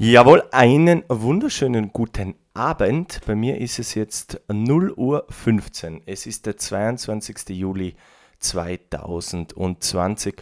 Jawohl, 0.00 0.44
einen 0.52 1.02
wunderschönen 1.08 1.92
guten 1.92 2.36
Abend. 2.54 3.20
Bei 3.26 3.34
mir 3.34 3.58
ist 3.58 3.80
es 3.80 3.96
jetzt 3.96 4.40
0 4.46 4.92
Uhr 4.92 5.26
15. 5.28 6.02
Es 6.06 6.24
ist 6.24 6.46
der 6.46 6.56
22. 6.56 7.48
Juli 7.48 7.96
2020 8.38 10.36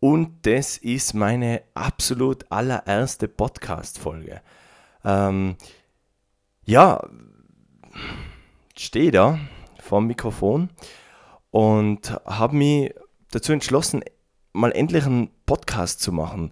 und 0.00 0.44
das 0.44 0.76
ist 0.76 1.14
meine 1.14 1.62
absolut 1.72 2.50
allererste 2.50 3.28
Podcast-Folge. 3.28 4.42
Ähm, 5.04 5.54
ja, 6.64 7.00
stehe 8.76 9.12
da 9.12 9.38
vor 9.78 10.00
dem 10.00 10.08
Mikrofon 10.08 10.68
und 11.52 12.10
habe 12.26 12.56
mich 12.56 12.92
dazu 13.30 13.52
entschlossen, 13.52 14.02
mal 14.52 14.72
endlich 14.72 15.06
einen 15.06 15.30
Podcast 15.46 16.00
zu 16.00 16.10
machen 16.10 16.50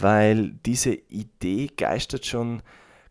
weil 0.00 0.50
diese 0.66 0.94
Idee 0.94 1.68
geistert 1.76 2.26
schon 2.26 2.62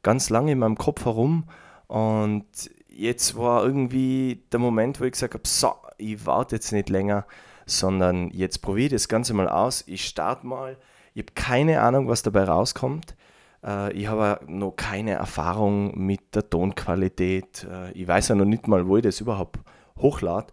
ganz 0.01 0.29
lange 0.29 0.51
in 0.51 0.59
meinem 0.59 0.77
Kopf 0.77 1.05
herum. 1.05 1.45
Und 1.87 2.45
jetzt 2.89 3.37
war 3.37 3.63
irgendwie 3.63 4.43
der 4.51 4.59
Moment, 4.59 4.99
wo 4.99 5.05
ich 5.05 5.13
gesagt 5.13 5.33
habe, 5.33 5.47
so, 5.47 5.73
ich 5.97 6.25
warte 6.25 6.55
jetzt 6.55 6.71
nicht 6.71 6.89
länger, 6.89 7.25
sondern 7.65 8.29
jetzt 8.31 8.59
probiere 8.59 8.87
ich 8.87 8.91
das 8.93 9.07
Ganze 9.07 9.33
mal 9.33 9.47
aus, 9.47 9.83
ich 9.87 10.05
starte 10.05 10.45
mal, 10.45 10.77
ich 11.13 11.23
habe 11.23 11.33
keine 11.35 11.81
Ahnung, 11.81 12.07
was 12.07 12.23
dabei 12.23 12.43
rauskommt, 12.43 13.15
äh, 13.63 13.93
ich 13.93 14.07
habe 14.07 14.43
noch 14.47 14.71
keine 14.71 15.11
Erfahrung 15.11 15.97
mit 15.97 16.35
der 16.35 16.49
Tonqualität, 16.49 17.65
äh, 17.69 17.91
ich 17.91 18.07
weiß 18.07 18.29
ja 18.29 18.35
noch 18.35 18.45
nicht 18.45 18.67
mal, 18.67 18.87
wo 18.87 18.97
ich 18.97 19.03
das 19.03 19.21
überhaupt 19.21 19.59
hochlade. 19.97 20.47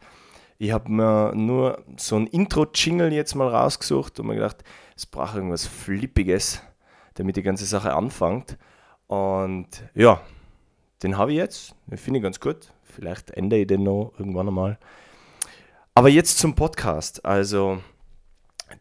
Ich 0.62 0.72
habe 0.72 0.92
mir 0.92 1.32
nur 1.34 1.82
so 1.96 2.16
ein 2.16 2.26
Intro-Jingle 2.26 3.14
jetzt 3.14 3.34
mal 3.34 3.48
rausgesucht 3.48 4.20
und 4.20 4.26
mir 4.26 4.34
gedacht, 4.34 4.62
es 4.94 5.06
braucht 5.06 5.34
irgendwas 5.34 5.66
Flippiges, 5.66 6.60
damit 7.14 7.36
die 7.36 7.42
ganze 7.42 7.64
Sache 7.64 7.94
anfängt. 7.94 8.58
Und 9.06 9.68
ja, 9.94 10.20
den 11.02 11.16
habe 11.16 11.32
ich 11.32 11.38
jetzt. 11.38 11.74
Den 11.86 11.96
finde 11.96 12.18
ich 12.18 12.22
ganz 12.24 12.40
gut. 12.40 12.74
Vielleicht 12.82 13.30
ändere 13.30 13.60
ich 13.60 13.68
den 13.68 13.84
noch 13.84 14.12
irgendwann 14.18 14.48
einmal. 14.48 14.78
Aber 15.94 16.10
jetzt 16.10 16.36
zum 16.36 16.54
Podcast. 16.54 17.24
Also 17.24 17.82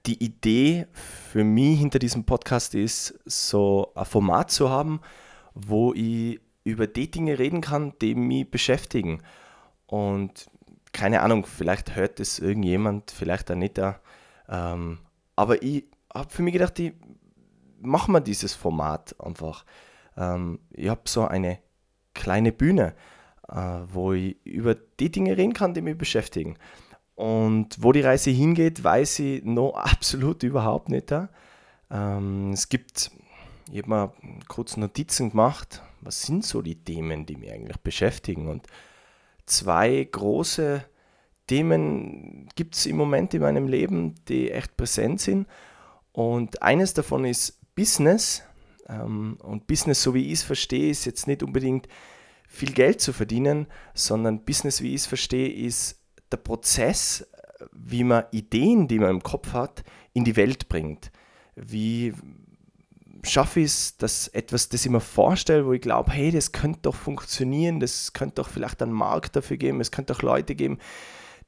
die 0.06 0.22
Idee 0.22 0.86
für 1.32 1.46
mich 1.46 1.80
hinter 1.80 2.00
diesem 2.00 2.26
Podcast 2.26 2.76
ist, 2.76 3.18
so 3.24 3.94
ein 3.96 4.04
Format 4.04 4.52
zu 4.52 4.70
haben, 4.70 5.00
wo 5.54 5.94
ich 5.94 6.42
über 6.66 6.88
die 6.88 7.10
Dinge 7.10 7.40
reden 7.40 7.62
kann, 7.62 7.94
die 8.02 8.16
mich 8.16 8.52
beschäftigen. 8.52 9.24
Und 9.86 10.50
keine 10.94 11.22
Ahnung, 11.22 11.46
vielleicht 11.46 11.96
hört 11.96 12.20
es 12.20 12.40
irgendjemand, 12.40 13.12
vielleicht 13.12 13.52
auch 13.52 13.56
nicht. 13.56 13.80
Ähm, 14.48 15.00
aber 15.36 15.62
ich 15.62 15.86
habe 16.14 16.30
für 16.30 16.42
mich 16.42 16.54
gedacht, 16.54 16.80
ich 16.80 16.94
mache 17.82 18.12
mal 18.12 18.20
dieses 18.20 18.54
Format 18.54 19.16
einfach. 19.20 19.66
Ähm, 20.18 20.60
ich 20.72 20.90
habe 20.90 21.02
so 21.06 21.28
eine 21.28 21.60
kleine 22.14 22.52
Bühne, 22.52 22.96
äh, 23.48 23.56
wo 23.88 24.14
ich 24.14 24.38
über 24.44 24.76
die 24.76 25.12
Dinge 25.12 25.38
reden 25.38 25.54
kann, 25.54 25.74
die 25.74 25.82
mich 25.82 25.98
beschäftigen. 25.98 26.58
Und 27.16 27.84
wo 27.84 27.92
die 27.92 28.02
Reise 28.02 28.30
hingeht, 28.30 28.84
weiß 28.84 29.20
ich 29.20 29.44
noch 29.44 29.74
absolut 29.76 30.44
überhaupt 30.44 30.90
nicht. 30.90 31.14
Ähm, 31.92 32.52
es 32.54 32.70
gibt, 32.70 33.12
ich 33.72 33.80
habe 33.80 33.90
mal 33.90 34.14
kurz 34.48 34.78
Notizen 34.78 35.32
gemacht, 35.32 35.82
was 36.02 36.22
sind 36.22 36.46
so 36.46 36.62
die 36.62 36.82
Themen, 36.82 37.26
die 37.26 37.36
mich 37.36 37.52
eigentlich 37.52 37.78
beschäftigen. 37.78 38.48
Und 38.48 38.68
zwei 39.50 40.08
große 40.10 40.84
Themen 41.48 42.48
gibt 42.56 42.76
es 42.76 42.86
im 42.86 42.96
Moment 42.96 43.34
in 43.34 43.42
meinem 43.42 43.68
Leben, 43.68 44.16
die 44.28 44.52
echt 44.52 44.78
präsent 44.78 45.20
sind. 45.20 45.48
Und 46.12 46.62
eines 46.62 46.94
davon 46.94 47.26
ist 47.26 47.60
Business. 47.76 48.44
Ähm, 48.88 49.38
und 49.42 49.68
Business, 49.68 50.04
so 50.04 50.14
wie 50.14 50.28
ich 50.28 50.34
es 50.34 50.44
verstehe, 50.44 50.90
ist 50.90 51.06
jetzt 51.06 51.28
nicht 51.28 51.44
unbedingt 51.44 51.88
viel 52.48 52.72
Geld 52.72 53.02
zu 53.02 53.14
verdienen, 53.14 53.68
sondern 53.94 54.44
Business, 54.44 54.82
wie 54.82 54.90
ich 54.90 55.02
es 55.02 55.08
verstehe, 55.08 55.50
ist 55.50 56.00
der 56.32 56.38
Prozess, 56.38 57.28
wie 57.72 58.04
man 58.04 58.26
Ideen, 58.32 58.88
die 58.88 59.00
man 59.00 59.12
im 59.12 59.24
Kopf 59.24 59.54
hat, 59.54 59.84
in 60.14 60.26
die 60.26 60.36
Welt 60.36 60.70
bringt. 60.70 61.12
Wie 61.56 62.14
schaffe 63.24 63.62
ich 63.62 63.68
es, 63.68 63.98
dass 63.98 64.28
etwas, 64.30 64.70
das 64.70 64.86
ich 64.86 64.92
mir 64.92 65.00
vorstelle, 65.00 65.66
wo 65.66 65.74
ich 65.74 65.82
glaube, 65.82 66.12
hey, 66.12 66.32
das 66.32 66.52
könnte 66.52 66.80
doch 66.84 66.96
funktionieren, 66.96 67.80
das 67.80 68.14
könnte 68.14 68.36
doch 68.36 68.50
vielleicht 68.50 68.82
einen 68.82 68.92
Markt 68.92 69.36
dafür 69.36 69.58
geben, 69.58 69.82
es 69.82 69.92
könnte 69.92 70.14
doch 70.14 70.22
Leute 70.22 70.56
geben, 70.56 70.78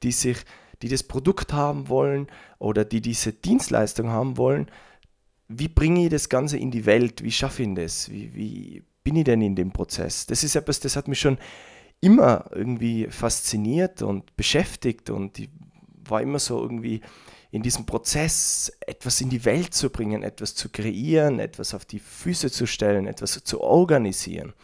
die 0.02 0.12
sich, 0.12 0.38
die 0.82 0.88
das 0.88 1.02
Produkt 1.02 1.52
haben 1.52 1.88
wollen 1.88 2.26
oder 2.58 2.84
die 2.84 3.00
diese 3.00 3.32
Dienstleistung 3.32 4.08
haben 4.08 4.36
wollen. 4.36 4.70
Wie 5.48 5.68
bringe 5.68 6.04
ich 6.04 6.10
das 6.10 6.28
Ganze 6.28 6.58
in 6.58 6.70
die 6.70 6.86
Welt? 6.86 7.22
Wie 7.22 7.32
schaffe 7.32 7.62
ich 7.62 7.74
das? 7.74 8.10
Wie, 8.10 8.34
wie 8.34 8.82
bin 9.04 9.16
ich 9.16 9.24
denn 9.24 9.42
in 9.42 9.56
dem 9.56 9.72
Prozess? 9.72 10.26
Das 10.26 10.44
ist 10.44 10.56
etwas, 10.56 10.80
das 10.80 10.96
hat 10.96 11.08
mich 11.08 11.20
schon 11.20 11.38
immer 12.00 12.50
irgendwie 12.52 13.06
fasziniert 13.08 14.02
und 14.02 14.36
beschäftigt 14.36 15.10
und 15.10 15.38
ich 15.38 15.50
war 16.08 16.20
immer 16.20 16.38
so 16.38 16.60
irgendwie 16.60 17.00
in 17.52 17.62
diesem 17.62 17.84
Prozess, 17.84 18.72
etwas 18.80 19.20
in 19.20 19.28
die 19.28 19.44
Welt 19.44 19.74
zu 19.74 19.90
bringen, 19.90 20.22
etwas 20.22 20.54
zu 20.54 20.70
kreieren, 20.70 21.38
etwas 21.38 21.74
auf 21.74 21.84
die 21.84 21.98
Füße 21.98 22.50
zu 22.50 22.66
stellen, 22.66 23.06
etwas 23.06 23.44
zu 23.44 23.60
organisieren. 23.60 24.54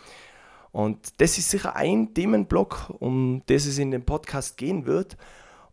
Und 0.73 1.21
das 1.21 1.37
ist 1.37 1.51
sicher 1.51 1.77
ein 1.77 2.15
Themenblock, 2.15 2.95
um 2.99 3.43
das 3.45 3.67
es 3.67 3.77
in 3.77 3.91
dem 3.91 4.07
Podcast 4.07 4.57
gehen 4.57 4.87
wird. 4.87 5.19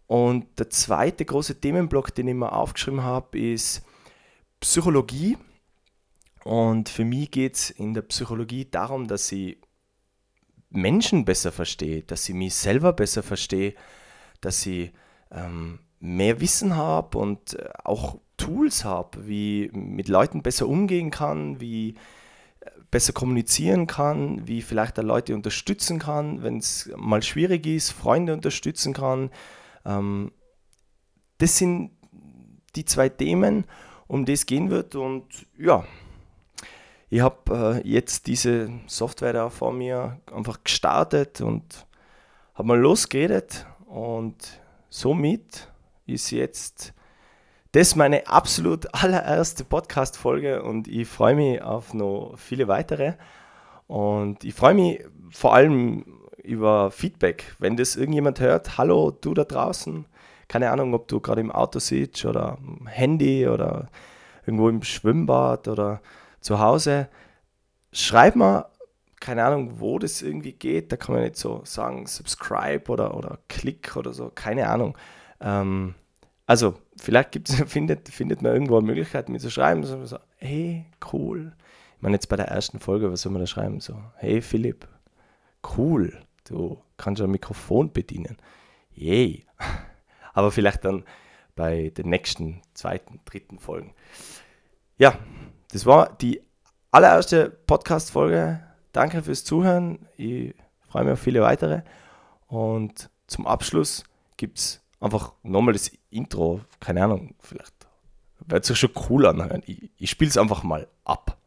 Und 0.08 0.60
der 0.60 0.70
zweite 0.70 1.24
große 1.24 1.62
Themenblock, 1.62 2.14
den 2.14 2.28
ich 2.28 2.36
mir 2.36 2.52
aufgeschrieben 2.52 3.04
habe, 3.04 3.40
ist 3.40 3.82
Psychologie. 4.60 5.38
Und 6.44 6.90
für 6.90 7.06
mich 7.06 7.32
geht 7.32 7.56
es 7.56 7.70
in 7.70 7.94
der 7.94 8.02
Psychologie 8.02 8.70
darum, 8.70 9.08
dass 9.08 9.32
ich 9.32 9.58
Menschen 10.70 11.24
besser 11.24 11.54
verstehe, 11.54 12.04
dass 12.04 12.28
ich 12.28 12.36
mich 12.36 12.56
selber 12.56 12.92
besser 12.92 13.24
verstehe, 13.24 13.74
dass 14.42 14.66
ich 14.66 14.92
ähm, 15.32 15.80
mehr 16.06 16.40
Wissen 16.40 16.76
habe 16.76 17.18
und 17.18 17.54
äh, 17.54 17.70
auch 17.84 18.18
Tools 18.38 18.84
habe, 18.84 19.28
wie 19.28 19.70
mit 19.74 20.08
Leuten 20.08 20.42
besser 20.42 20.68
umgehen 20.68 21.10
kann, 21.10 21.60
wie 21.62 21.96
besser 22.92 23.14
kommunizieren 23.14 23.88
kann, 23.88 24.48
wie 24.48 24.62
vielleicht 24.62 25.00
auch 25.00 25.04
Leute 25.04 25.36
unterstützen 25.36 26.00
kann, 26.00 26.44
wenn 26.44 26.58
es 26.58 26.90
mal 26.96 27.22
schwierig 27.22 27.66
ist, 27.66 27.92
Freunde 27.92 28.34
unterstützen 28.34 28.94
kann. 28.94 29.32
Ähm, 29.86 30.32
das 31.38 31.58
sind 31.58 31.92
die 32.76 32.86
zwei 32.86 33.10
Themen, 33.10 33.66
um 34.08 34.26
die 34.26 34.34
es 34.34 34.46
gehen 34.46 34.70
wird. 34.70 34.96
Und 34.96 35.26
ja, 35.58 35.86
ich 37.10 37.22
habe 37.22 37.82
äh, 37.84 37.88
jetzt 37.88 38.28
diese 38.28 38.70
Software 38.88 39.34
da 39.34 39.50
vor 39.50 39.74
mir 39.74 40.20
einfach 40.34 40.64
gestartet 40.64 41.42
und 41.42 41.88
habe 42.54 42.68
mal 42.68 42.80
losgeredet. 42.80 43.66
Und 43.88 44.62
somit 44.90 45.70
ist 46.06 46.32
jetzt 46.32 46.94
das 47.72 47.96
meine 47.96 48.28
absolut 48.28 48.94
allererste 48.94 49.64
Podcast-Folge 49.64 50.64
und 50.64 50.88
ich 50.88 51.08
freue 51.08 51.36
mich 51.36 51.62
auf 51.62 51.94
noch 51.94 52.36
viele 52.38 52.68
weitere. 52.68 53.14
Und 53.88 54.44
ich 54.44 54.54
freue 54.54 54.74
mich 54.74 55.04
vor 55.30 55.54
allem 55.54 56.06
über 56.44 56.92
Feedback. 56.92 57.56
Wenn 57.60 57.76
das 57.76 57.96
irgendjemand 57.96 58.40
hört, 58.40 58.78
hallo, 58.78 59.12
du 59.12 59.34
da 59.34 59.44
draußen, 59.44 60.06
keine 60.48 60.72
Ahnung, 60.72 60.94
ob 60.94 61.08
du 61.08 61.20
gerade 61.20 61.42
im 61.42 61.52
Auto 61.52 61.80
sitzt 61.80 62.24
oder 62.26 62.58
am 62.58 62.88
Handy 62.88 63.48
oder 63.48 63.88
irgendwo 64.46 64.70
im 64.70 64.84
Schwimmbad 64.84 65.68
oder 65.68 66.02
zu 66.40 66.60
Hause, 66.60 67.10
schreib 67.92 68.36
mal, 68.36 68.66
keine 69.20 69.44
Ahnung, 69.44 69.80
wo 69.80 69.98
das 69.98 70.22
irgendwie 70.22 70.54
geht. 70.54 70.92
Da 70.92 70.98
kann 70.98 71.16
man 71.16 71.24
nicht 71.24 71.36
so 71.36 71.62
sagen, 71.66 72.06
subscribe 72.06 72.92
oder, 72.92 73.18
oder 73.18 73.40
klick 73.48 73.96
oder 73.96 74.14
so, 74.14 74.32
keine 74.34 74.70
Ahnung. 74.70 74.98
Ähm, 75.40 75.96
also, 76.46 76.76
vielleicht 76.98 77.32
gibt's, 77.32 77.56
findet, 77.68 78.10
findet 78.10 78.42
man 78.42 78.54
irgendwo 78.54 78.78
eine 78.78 78.88
Möglichkeit, 78.88 79.30
mir 79.30 79.40
zu 79.40 79.50
schreiben, 79.50 79.84
so, 79.84 80.06
so, 80.06 80.18
hey, 80.38 80.86
cool. 81.12 81.54
Ich 81.98 82.02
meine, 82.02 82.16
jetzt 82.16 82.28
bei 82.28 82.36
der 82.36 82.48
ersten 82.48 82.80
Folge, 82.80 83.12
was 83.12 83.22
soll 83.22 83.32
man 83.32 83.42
da 83.42 83.48
schreiben? 83.48 83.80
So, 83.80 84.00
hey 84.18 84.42
Philipp, 84.42 84.88
cool, 85.78 86.22
du 86.44 86.82
kannst 86.98 87.22
ein 87.22 87.32
Mikrofon 87.32 87.92
bedienen. 87.92 88.38
Yay. 88.94 89.46
Aber 90.34 90.52
vielleicht 90.52 90.84
dann 90.86 91.06
bei 91.56 91.90
den 91.90 92.10
nächsten, 92.10 92.62
zweiten, 92.74 93.22
dritten 93.26 93.60
Folgen. 93.60 93.94
Ja, 94.98 95.18
das 95.72 95.86
war 95.86 96.16
die 96.18 96.42
allererste 96.92 97.50
Podcast-Folge. 97.50 98.62
Danke 98.92 99.24
fürs 99.24 99.44
Zuhören. 99.44 100.08
Ich 100.18 100.54
freue 100.90 101.06
mich 101.06 101.14
auf 101.14 101.20
viele 101.20 101.42
weitere. 101.42 101.82
Und 102.48 103.10
zum 103.28 103.48
Abschluss 103.48 104.04
gibt 104.38 104.60
es 104.60 104.85
einfach 105.00 105.34
nochmal 105.44 105.74
das 105.74 105.92
Intro, 106.10 106.62
keine 106.80 107.04
Ahnung, 107.04 107.36
vielleicht 107.40 107.74
wird 108.48 108.64
es 108.64 108.68
sich 108.68 108.80
schon 108.80 108.92
cool 109.10 109.26
anhören. 109.26 109.64
Ich, 109.66 109.90
ich 109.98 110.10
spiele 110.10 110.30
es 110.30 110.38
einfach 110.38 110.64
mal 110.64 110.88
ab. 111.04 111.38